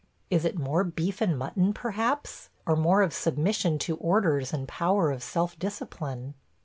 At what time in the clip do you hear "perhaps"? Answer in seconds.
1.75-2.49